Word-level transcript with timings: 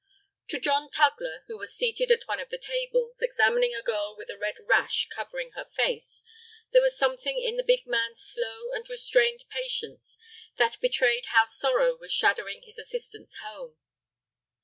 To 0.47 0.59
John 0.59 0.89
Tugler, 0.89 1.43
who 1.45 1.59
was 1.59 1.75
seated 1.75 2.09
at 2.09 2.23
one 2.27 2.39
of 2.39 2.49
the 2.49 2.57
tables, 2.57 3.21
examining 3.21 3.75
a 3.75 3.83
girl 3.83 4.15
with 4.17 4.31
a 4.31 4.35
red 4.39 4.55
rash 4.65 5.07
covering 5.11 5.51
her 5.51 5.65
face, 5.65 6.23
there 6.71 6.81
was 6.81 6.97
something 6.97 7.39
in 7.39 7.55
the 7.55 7.63
big 7.63 7.85
man's 7.85 8.19
slow 8.19 8.71
and 8.71 8.89
restrained 8.89 9.45
patience 9.51 10.17
that 10.57 10.81
betrayed 10.81 11.27
how 11.27 11.45
sorrow 11.45 11.95
was 11.95 12.11
shadowing 12.11 12.63
his 12.63 12.79
assistant's 12.79 13.41
home. 13.43 13.77